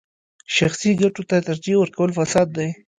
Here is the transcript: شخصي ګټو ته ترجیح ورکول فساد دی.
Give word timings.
شخصي 0.55 0.91
ګټو 1.01 1.21
ته 1.29 1.37
ترجیح 1.49 1.77
ورکول 1.79 2.09
فساد 2.17 2.47
دی. 2.57 2.69